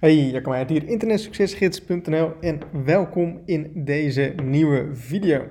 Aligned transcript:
Hey, 0.00 0.30
Jacco 0.30 0.50
Meijert 0.50 0.70
hier, 0.70 0.88
internetsuccesgids.nl 0.88 2.32
en 2.40 2.60
welkom 2.84 3.40
in 3.44 3.84
deze 3.84 4.34
nieuwe 4.42 4.94
video. 4.94 5.48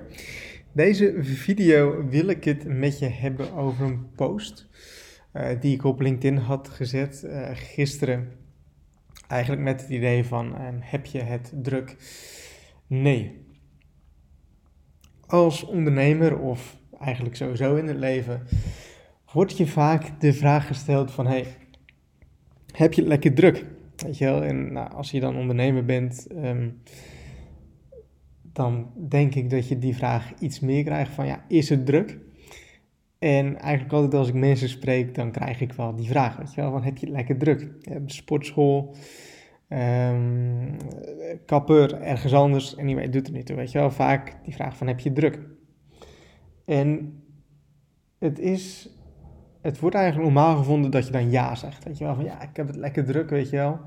Deze 0.72 1.14
video 1.20 2.08
wil 2.08 2.28
ik 2.28 2.44
het 2.44 2.64
met 2.64 2.98
je 2.98 3.06
hebben 3.06 3.52
over 3.52 3.84
een 3.84 4.14
post 4.14 4.68
uh, 5.32 5.48
die 5.60 5.74
ik 5.74 5.84
op 5.84 6.00
LinkedIn 6.00 6.36
had 6.36 6.68
gezet 6.68 7.22
uh, 7.26 7.48
gisteren. 7.52 8.32
Eigenlijk 9.28 9.62
met 9.62 9.80
het 9.80 9.90
idee 9.90 10.24
van, 10.24 10.46
uh, 10.46 10.68
heb 10.80 11.06
je 11.06 11.20
het 11.20 11.52
druk? 11.62 11.96
Nee. 12.86 13.46
Als 15.26 15.64
ondernemer 15.64 16.38
of 16.38 16.76
eigenlijk 16.98 17.36
sowieso 17.36 17.76
in 17.76 17.86
het 17.86 17.98
leven 17.98 18.42
wordt 19.32 19.56
je 19.56 19.66
vaak 19.66 20.20
de 20.20 20.32
vraag 20.32 20.66
gesteld 20.66 21.10
van, 21.10 21.26
hey, 21.26 21.46
heb 22.72 22.92
je 22.92 23.02
lekker 23.02 23.34
druk? 23.34 23.64
Weet 24.04 24.18
je 24.18 24.24
wel, 24.24 24.42
en 24.42 24.72
nou, 24.72 24.92
als 24.92 25.10
je 25.10 25.20
dan 25.20 25.36
ondernemer 25.36 25.84
bent, 25.84 26.26
um, 26.32 26.80
dan 28.42 28.90
denk 29.08 29.34
ik 29.34 29.50
dat 29.50 29.68
je 29.68 29.78
die 29.78 29.96
vraag 29.96 30.32
iets 30.38 30.60
meer 30.60 30.84
krijgt 30.84 31.12
van, 31.12 31.26
ja, 31.26 31.44
is 31.48 31.68
het 31.68 31.86
druk? 31.86 32.18
En 33.18 33.58
eigenlijk 33.58 33.92
altijd 33.92 34.14
als 34.14 34.28
ik 34.28 34.34
mensen 34.34 34.68
spreek, 34.68 35.14
dan 35.14 35.30
krijg 35.30 35.60
ik 35.60 35.72
wel 35.72 35.94
die 35.94 36.08
vraag, 36.08 36.36
weet 36.36 36.54
je 36.54 36.60
wel, 36.60 36.70
van 36.70 36.82
heb 36.82 36.96
je 36.96 37.10
lekker 37.10 37.38
druk? 37.38 37.68
sportschool, 38.06 38.94
um, 39.68 40.76
kapper, 41.46 42.00
ergens 42.00 42.32
anders, 42.32 42.74
en 42.74 42.80
anyway, 42.82 43.08
doet 43.08 43.26
het 43.26 43.36
niet 43.36 43.46
toe, 43.46 43.56
weet 43.56 43.72
je 43.72 43.78
wel. 43.78 43.90
Vaak 43.90 44.36
die 44.44 44.54
vraag 44.54 44.76
van 44.76 44.86
heb 44.86 45.00
je 45.00 45.12
druk? 45.12 45.38
En 46.64 47.22
het 48.18 48.38
is 48.38 48.88
het 49.60 49.78
wordt 49.78 49.96
eigenlijk 49.96 50.24
normaal 50.24 50.56
gevonden 50.56 50.90
dat 50.90 51.06
je 51.06 51.12
dan 51.12 51.30
ja 51.30 51.54
zegt. 51.54 51.84
Weet 51.84 51.98
je 51.98 52.04
wel, 52.04 52.14
van 52.14 52.24
ja, 52.24 52.42
ik 52.42 52.56
heb 52.56 52.66
het 52.66 52.76
lekker 52.76 53.04
druk, 53.04 53.30
weet 53.30 53.50
je 53.50 53.56
wel. 53.56 53.80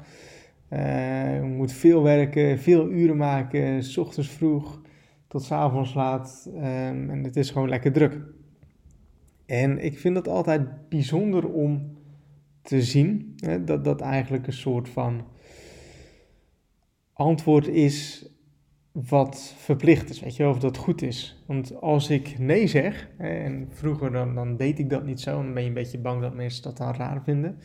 Uh, 0.70 1.36
je 1.36 1.41
moet 1.41 1.72
veel 1.72 2.04
werken, 2.04 2.59
veel 2.59 2.90
uren 2.90 3.18
maken, 3.18 3.84
s 3.84 3.98
ochtends 3.98 4.30
vroeg 4.30 4.81
tot 5.28 5.44
s 5.44 5.52
avonds 5.52 5.94
laat. 5.94 6.50
Um, 6.56 7.09
en 7.09 7.23
het 7.23 7.36
is 7.36 7.50
gewoon 7.50 7.70
lekker 7.70 7.92
druk. 7.92 8.22
En 9.45 9.84
ik 9.86 10.00
vind 10.00 10.16
het 10.16 10.28
altijd 10.28 10.89
bijzonder 10.89 11.50
om 11.50 11.97
te 12.62 12.81
zien 12.81 13.34
hè, 13.36 13.64
dat 13.64 13.84
dat 13.84 14.02
eigenlijk 14.02 14.47
een 14.47 14.53
soort 14.53 14.90
van 14.90 15.25
antwoord 17.14 17.67
is 17.67 18.28
wat 18.94 19.53
verplicht 19.58 20.09
is, 20.09 20.19
weet 20.19 20.36
je, 20.36 20.47
of 20.47 20.59
dat 20.59 20.77
goed 20.77 21.02
is. 21.02 21.44
Want 21.47 21.81
als 21.81 22.09
ik 22.09 22.39
nee 22.39 22.67
zeg, 22.67 23.09
en 23.17 23.67
vroeger 23.69 24.11
dan, 24.11 24.35
dan 24.35 24.58
deed 24.58 24.80
ik 24.80 24.89
dat 24.89 25.05
niet 25.05 25.22
zo, 25.22 25.31
dan 25.31 25.53
ben 25.53 25.61
je 25.61 25.67
een 25.67 25.73
beetje 25.73 26.00
bang 26.00 26.22
dat 26.22 26.35
mensen 26.35 26.63
dat 26.63 26.77
dan 26.77 26.94
raar 26.95 27.23
vinden. 27.23 27.58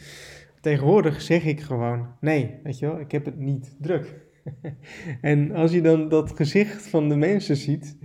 Tegenwoordig 0.60 1.20
zeg 1.20 1.44
ik 1.44 1.60
gewoon 1.60 2.06
nee, 2.20 2.54
weet 2.62 2.78
je 2.78 2.86
wel, 2.86 3.00
ik 3.00 3.12
heb 3.12 3.24
het 3.24 3.38
niet 3.38 3.76
druk. 3.80 4.26
en 5.20 5.52
als 5.52 5.72
je 5.72 5.80
dan 5.80 6.08
dat 6.08 6.36
gezicht 6.36 6.88
van 6.88 7.08
de 7.08 7.16
mensen 7.16 7.56
ziet, 7.56 7.98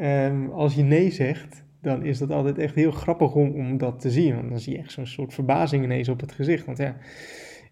um, 0.00 0.50
als 0.50 0.74
je 0.74 0.82
nee 0.82 1.10
zegt, 1.10 1.64
dan 1.80 2.04
is 2.04 2.18
dat 2.18 2.30
altijd 2.30 2.58
echt 2.58 2.74
heel 2.74 2.90
grappig 2.90 3.34
om, 3.34 3.54
om 3.54 3.78
dat 3.78 4.00
te 4.00 4.10
zien. 4.10 4.34
Want 4.34 4.50
dan 4.50 4.60
zie 4.60 4.72
je 4.72 4.78
echt 4.78 4.92
zo'n 4.92 5.06
soort 5.06 5.34
verbazing 5.34 5.84
ineens 5.84 6.08
op 6.08 6.20
het 6.20 6.32
gezicht. 6.32 6.66
Want 6.66 6.78
ja, 6.78 6.96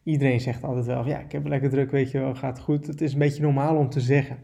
iedereen 0.03 0.41
zegt 0.41 0.65
altijd 0.65 0.87
wel, 0.87 1.07
ja, 1.07 1.19
ik 1.19 1.33
heb 1.33 1.47
lekker 1.47 1.71
druk, 1.71 1.91
weet 1.91 2.11
je 2.11 2.19
wel, 2.19 2.35
gaat 2.35 2.59
goed. 2.59 2.87
Het 2.87 3.01
is 3.01 3.13
een 3.13 3.19
beetje 3.19 3.43
normaal 3.43 3.77
om 3.77 3.89
te 3.89 4.01
zeggen. 4.01 4.39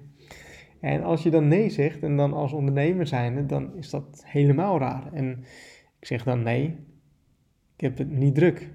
En 0.80 1.02
als 1.02 1.22
je 1.22 1.30
dan 1.30 1.48
nee 1.48 1.70
zegt, 1.70 2.02
en 2.02 2.16
dan 2.16 2.32
als 2.32 2.52
ondernemer 2.52 3.06
zijnde, 3.06 3.46
dan 3.46 3.76
is 3.76 3.90
dat 3.90 4.22
helemaal 4.26 4.78
raar. 4.78 5.12
En 5.12 5.44
ik 6.00 6.06
zeg 6.06 6.24
dan 6.24 6.42
nee, 6.42 6.76
ik 7.76 7.80
heb 7.80 7.98
het 7.98 8.10
niet 8.10 8.34
druk. 8.34 8.70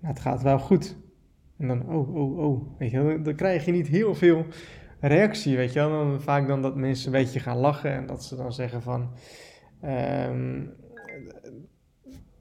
Maar 0.00 0.10
het 0.10 0.20
gaat 0.20 0.42
wel 0.42 0.58
goed. 0.58 0.96
En 1.58 1.68
dan, 1.68 1.88
oh, 1.88 2.14
oh, 2.14 2.38
oh, 2.38 2.78
weet 2.78 2.90
je 2.90 3.02
wel, 3.02 3.22
dan 3.22 3.34
krijg 3.34 3.64
je 3.64 3.72
niet 3.72 3.88
heel 3.88 4.14
veel 4.14 4.46
reactie, 5.00 5.56
weet 5.56 5.72
je 5.72 5.78
wel. 5.78 5.90
Dan, 5.90 6.20
vaak 6.20 6.46
dan 6.46 6.62
dat 6.62 6.76
mensen 6.76 7.06
een 7.06 7.22
beetje 7.22 7.40
gaan 7.40 7.56
lachen 7.56 7.92
en 7.92 8.06
dat 8.06 8.24
ze 8.24 8.36
dan 8.36 8.52
zeggen 8.52 8.82
van... 8.82 9.10
Um, 9.84 10.74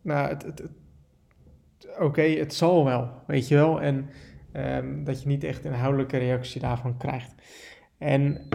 nou, 0.01 0.29
het, 0.29 0.43
het, 0.43 0.63
oké, 1.99 2.21
het 2.21 2.53
zal 2.53 2.85
wel, 2.85 3.09
weet 3.27 3.47
je 3.47 3.55
wel. 3.55 3.81
En 3.81 4.09
um, 4.53 5.03
dat 5.03 5.21
je 5.21 5.27
niet 5.27 5.43
echt 5.43 5.65
een 5.65 5.71
inhoudelijke 5.71 6.17
reactie 6.17 6.61
daarvan 6.61 6.97
krijgt. 6.97 7.33
En 7.97 8.47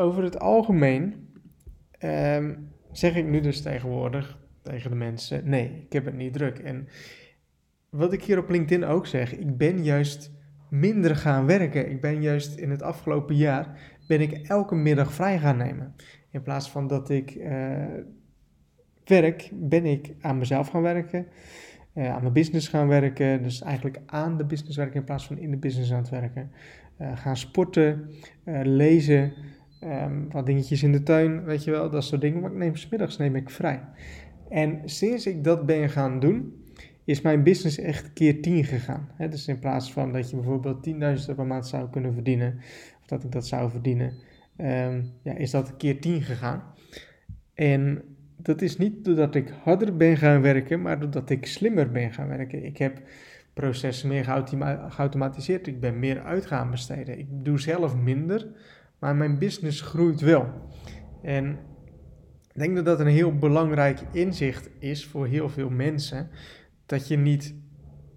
over 0.00 0.22
het 0.22 0.38
algemeen 0.38 1.28
um, 2.04 2.68
zeg 2.92 3.16
ik 3.16 3.26
nu 3.26 3.40
dus 3.40 3.62
tegenwoordig 3.62 4.38
tegen 4.62 4.90
de 4.90 4.96
mensen: 4.96 5.48
nee, 5.48 5.82
ik 5.84 5.92
heb 5.92 6.04
het 6.04 6.16
niet 6.16 6.32
druk. 6.32 6.58
En 6.58 6.88
wat 7.90 8.12
ik 8.12 8.24
hier 8.24 8.38
op 8.38 8.48
LinkedIn 8.48 8.84
ook 8.84 9.06
zeg, 9.06 9.36
ik 9.36 9.56
ben 9.56 9.84
juist 9.84 10.32
minder 10.70 11.16
gaan 11.16 11.46
werken. 11.46 11.90
Ik 11.90 12.00
ben 12.00 12.22
juist 12.22 12.56
in 12.56 12.70
het 12.70 12.82
afgelopen 12.82 13.36
jaar 13.36 13.80
ben 14.08 14.20
ik 14.20 14.32
elke 14.32 14.74
middag 14.74 15.12
vrij 15.12 15.38
gaan 15.38 15.56
nemen. 15.56 15.94
In 16.30 16.42
plaats 16.42 16.70
van 16.70 16.86
dat 16.86 17.10
ik 17.10 17.34
uh, 17.34 17.84
werk, 19.04 19.50
ben 19.52 19.84
ik 19.84 20.14
aan 20.20 20.38
mezelf 20.38 20.68
gaan 20.68 20.82
werken. 20.82 21.26
Uh, 21.94 22.14
aan 22.14 22.20
mijn 22.20 22.32
business 22.32 22.68
gaan 22.68 22.88
werken. 22.88 23.42
Dus 23.42 23.62
eigenlijk 23.62 24.00
aan 24.06 24.36
de 24.36 24.44
business 24.44 24.76
werken 24.76 24.96
in 24.96 25.04
plaats 25.04 25.26
van 25.26 25.38
in 25.38 25.50
de 25.50 25.56
business 25.56 25.92
aan 25.92 25.98
het 25.98 26.08
werken. 26.08 26.50
Uh, 27.00 27.16
gaan 27.16 27.36
sporten, 27.36 28.10
lezen, 28.62 29.32
Um, 29.84 30.30
wat 30.30 30.46
dingetjes 30.46 30.82
in 30.82 30.92
de 30.92 31.02
tuin, 31.02 31.44
weet 31.44 31.64
je 31.64 31.70
wel, 31.70 31.90
dat 31.90 32.04
soort 32.04 32.20
dingen. 32.20 32.40
Maar 32.40 32.50
ik 32.50 32.56
neem 32.56 32.76
smiddags 32.76 33.16
neem 33.16 33.36
ik 33.36 33.50
vrij. 33.50 33.82
En 34.48 34.80
sinds 34.84 35.26
ik 35.26 35.44
dat 35.44 35.66
ben 35.66 35.90
gaan 35.90 36.20
doen, 36.20 36.64
is 37.04 37.20
mijn 37.20 37.42
business 37.42 37.78
echt 37.78 38.12
keer 38.12 38.42
10 38.42 38.64
gegaan. 38.64 39.08
Dus 39.30 39.48
in 39.48 39.58
plaats 39.58 39.92
van 39.92 40.12
dat 40.12 40.30
je 40.30 40.36
bijvoorbeeld 40.36 40.86
10.000 40.88 40.92
euro 41.00 41.34
per 41.34 41.46
maand 41.46 41.66
zou 41.66 41.90
kunnen 41.90 42.12
verdienen, 42.12 42.58
of 43.00 43.06
dat 43.06 43.24
ik 43.24 43.32
dat 43.32 43.46
zou 43.46 43.70
verdienen, 43.70 44.12
um, 44.56 45.12
ja, 45.22 45.34
is 45.36 45.50
dat 45.50 45.76
keer 45.76 46.00
10 46.00 46.22
gegaan. 46.22 46.62
En 47.54 48.02
dat 48.36 48.62
is 48.62 48.76
niet 48.76 49.04
doordat 49.04 49.34
ik 49.34 49.52
harder 49.62 49.96
ben 49.96 50.16
gaan 50.16 50.42
werken, 50.42 50.82
maar 50.82 51.00
doordat 51.00 51.30
ik 51.30 51.46
slimmer 51.46 51.90
ben 51.90 52.12
gaan 52.12 52.28
werken. 52.28 52.64
Ik 52.64 52.76
heb 52.76 53.02
processen 53.54 54.08
meer 54.08 54.24
geautomatiseerd, 54.88 55.66
ik 55.66 55.80
ben 55.80 55.98
meer 55.98 56.20
uit 56.22 56.46
gaan 56.46 56.70
besteden. 56.70 57.18
Ik 57.18 57.26
doe 57.30 57.60
zelf 57.60 57.96
minder, 57.96 58.46
maar 59.00 59.16
mijn 59.16 59.38
business 59.38 59.80
groeit 59.80 60.20
wel. 60.20 60.70
En 61.22 61.58
ik 62.52 62.58
denk 62.60 62.76
dat 62.76 62.84
dat 62.84 63.00
een 63.00 63.06
heel 63.06 63.38
belangrijk 63.38 64.00
inzicht 64.12 64.70
is 64.78 65.06
voor 65.06 65.26
heel 65.26 65.48
veel 65.48 65.70
mensen. 65.70 66.30
Dat 66.86 67.08
je 67.08 67.16
niet 67.16 67.54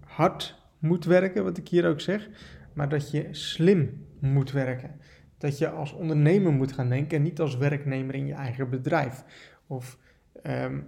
hard 0.00 0.62
moet 0.78 1.04
werken, 1.04 1.44
wat 1.44 1.58
ik 1.58 1.68
hier 1.68 1.88
ook 1.88 2.00
zeg, 2.00 2.28
maar 2.72 2.88
dat 2.88 3.10
je 3.10 3.28
slim 3.30 4.06
moet 4.20 4.52
werken. 4.52 5.00
Dat 5.38 5.58
je 5.58 5.68
als 5.68 5.92
ondernemer 5.92 6.52
moet 6.52 6.72
gaan 6.72 6.88
denken 6.88 7.16
en 7.16 7.22
niet 7.22 7.40
als 7.40 7.56
werknemer 7.56 8.14
in 8.14 8.26
je 8.26 8.34
eigen 8.34 8.70
bedrijf. 8.70 9.24
Of 9.66 9.98
um, 10.42 10.86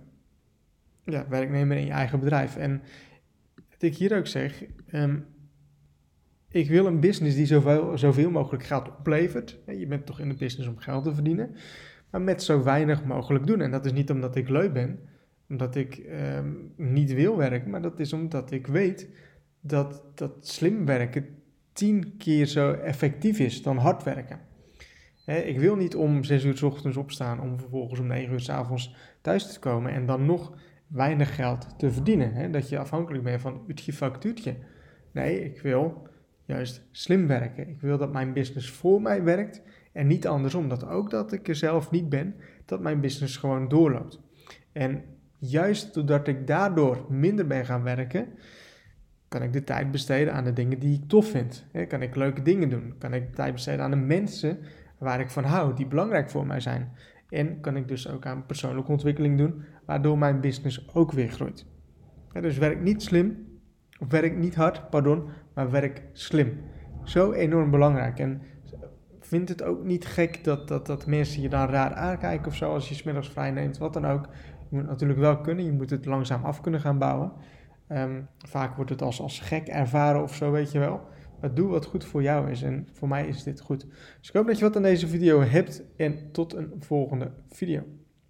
ja, 1.04 1.28
werknemer 1.28 1.76
in 1.76 1.86
je 1.86 1.92
eigen 1.92 2.20
bedrijf. 2.20 2.56
En 2.56 2.82
wat 3.54 3.82
ik 3.82 3.96
hier 3.96 4.16
ook 4.16 4.26
zeg, 4.26 4.64
um, 4.92 5.26
ik 6.56 6.68
wil 6.68 6.86
een 6.86 7.00
business 7.00 7.36
die 7.36 7.46
zoveel, 7.46 7.98
zoveel 7.98 8.30
mogelijk 8.30 8.64
geld 8.64 8.88
oplevert. 8.88 9.58
Je 9.66 9.86
bent 9.86 10.06
toch 10.06 10.20
in 10.20 10.28
de 10.28 10.34
business 10.34 10.68
om 10.68 10.78
geld 10.78 11.04
te 11.04 11.14
verdienen. 11.14 11.54
Maar 12.10 12.20
met 12.20 12.42
zo 12.42 12.62
weinig 12.62 13.04
mogelijk 13.04 13.46
doen. 13.46 13.60
En 13.60 13.70
dat 13.70 13.84
is 13.84 13.92
niet 13.92 14.10
omdat 14.10 14.36
ik 14.36 14.48
leuk 14.48 14.72
ben, 14.72 14.98
omdat 15.48 15.74
ik 15.74 15.96
ehm, 15.96 16.52
niet 16.76 17.14
wil 17.14 17.36
werken. 17.36 17.70
Maar 17.70 17.82
dat 17.82 18.00
is 18.00 18.12
omdat 18.12 18.50
ik 18.50 18.66
weet 18.66 19.08
dat, 19.60 20.02
dat 20.14 20.46
slim 20.46 20.86
werken 20.86 21.26
tien 21.72 22.16
keer 22.16 22.46
zo 22.46 22.72
effectief 22.72 23.38
is 23.38 23.62
dan 23.62 23.76
hard 23.76 24.02
werken. 24.02 24.40
ik 25.24 25.58
wil 25.58 25.76
niet 25.76 25.96
om 25.96 26.24
zes 26.24 26.44
uur 26.44 26.56
s 26.56 26.62
ochtends 26.62 26.96
opstaan 26.96 27.40
om 27.40 27.58
vervolgens 27.58 28.00
om 28.00 28.06
negen 28.06 28.32
uur 28.32 28.40
s 28.40 28.48
avonds 28.48 28.94
thuis 29.20 29.52
te 29.52 29.58
komen 29.58 29.92
en 29.92 30.06
dan 30.06 30.26
nog 30.26 30.58
weinig 30.86 31.34
geld 31.34 31.78
te 31.78 31.90
verdienen. 31.90 32.52
dat 32.52 32.68
je 32.68 32.78
afhankelijk 32.78 33.24
bent 33.24 33.40
van 33.40 33.64
uurtje 33.66 33.92
factuurtje. 33.92 34.54
Nee, 35.12 35.44
ik 35.44 35.60
wil 35.60 36.08
juist 36.46 36.86
slim 36.90 37.26
werken. 37.26 37.68
Ik 37.68 37.80
wil 37.80 37.98
dat 37.98 38.12
mijn 38.12 38.32
business 38.32 38.71
voor 38.71 39.03
mij 39.03 39.22
werkt 39.22 39.62
en 39.92 40.06
niet 40.06 40.26
andersom. 40.26 40.68
Dat 40.68 40.86
ook 40.86 41.10
dat 41.10 41.32
ik 41.32 41.48
er 41.48 41.54
zelf 41.54 41.91
niet 41.91 42.09
ben, 42.09 42.34
dat 42.65 42.80
mijn 42.80 43.00
business 43.00 43.36
gewoon 43.36 43.68
doorloopt. 43.68 44.21
En 44.72 45.04
juist 45.38 45.94
doordat 45.94 46.28
ik 46.28 46.47
daardoor 46.47 47.06
minder 47.09 47.47
ben 47.47 47.66
gaan 47.66 47.82
werken, 47.82 48.28
kan 49.28 49.42
ik 49.42 49.53
de 49.53 49.65
tijd 49.65 49.91
besteden 49.91 50.32
aan 50.32 50.44
de 50.44 50.53
dingen 50.53 50.78
die 50.78 50.98
ik 51.03 51.09
tof 51.09 51.30
vind. 51.30 51.66
Kan 51.88 52.03
ik 52.03 52.16
leuke 52.16 52.42
dingen 52.42 52.68
doen? 52.68 52.94
Kan 52.98 53.15
ik 53.15 53.34
tijd 53.34 53.53
besteden 53.53 53.84
aan 53.84 53.91
de 53.91 53.97
mensen 53.97 54.59
waar 54.98 55.21
ik 55.21 55.30
van 55.30 55.44
hou, 55.44 55.74
die 55.74 55.86
belangrijk 55.86 56.30
voor 56.30 56.47
mij 56.47 56.60
zijn? 56.60 56.92
En 57.28 57.60
kan 57.60 57.76
ik 57.76 57.88
dus 57.88 58.09
ook 58.09 58.26
aan 58.26 58.47
persoonlijke 58.47 58.91
ontwikkeling 58.91 59.38
doen, 59.38 59.65
waardoor 59.86 60.18
mijn 60.18 60.41
business 60.41 60.94
ook 60.94 61.12
weer 61.12 61.28
groeit. 61.28 61.66
Dus 62.41 62.59
werk 62.59 62.80
niet 62.80 63.03
slim, 63.03 63.47
of 63.98 64.10
werk 64.10 64.36
niet 64.36 64.54
hard, 64.54 64.91
pardon, 64.91 65.28
maar 65.56 65.70
werk 65.70 66.03
slim. 66.12 66.60
Zo 67.04 67.32
enorm 67.32 67.70
belangrijk. 67.70 68.18
En 68.18 68.42
vind 69.20 69.48
het 69.48 69.62
ook 69.62 69.84
niet 69.84 70.06
gek 70.06 70.44
dat, 70.44 70.68
dat, 70.68 70.86
dat 70.86 71.06
mensen 71.06 71.42
je 71.42 71.48
dan 71.48 71.68
raar 71.68 71.94
aankijken 71.94 72.47
of 72.47 72.54
zo 72.54 72.72
als 72.72 72.88
je 72.88 72.94
smiddags 72.94 73.28
vrij 73.28 73.50
neemt, 73.50 73.78
wat 73.78 73.92
dan 73.92 74.06
ook. 74.06 74.28
Je 74.68 74.76
moet 74.76 74.86
natuurlijk 74.86 75.18
wel 75.18 75.41
kunnen, 75.41 75.64
je 75.64 75.72
moet 75.72 75.91
het 75.91 76.06
langzaam 76.06 76.44
af 76.44 76.60
kunnen 76.60 76.80
gaan 76.80 76.98
bouwen. 76.98 77.32
Um, 77.88 78.28
vaak 78.38 78.76
wordt 78.76 78.91
het 78.91 79.03
als, 79.03 79.20
als 79.20 79.41
gek 79.41 79.68
ervaren 79.68 80.22
of 80.22 80.34
zo, 80.34 80.50
weet 80.50 80.72
je 80.72 80.78
wel. 80.78 81.00
Maar 81.41 81.54
doe 81.54 81.68
wat 81.68 81.86
goed 81.86 82.04
voor 82.04 82.22
jou 82.22 82.50
is. 82.50 82.62
En 82.62 82.88
voor 82.92 83.09
mij 83.09 83.26
is 83.26 83.42
dit 83.42 83.60
goed. 83.60 83.86
Dus 84.18 84.28
ik 84.28 84.34
hoop 84.34 84.47
dat 84.47 84.59
je 84.59 84.64
wat 84.64 84.76
aan 84.76 84.82
deze 84.82 85.09
video 85.09 85.41
hebt. 85.41 85.82
En 85.97 86.32
tot 86.32 86.54
een 86.54 86.72
volgende 86.78 87.32
video. 87.48 87.82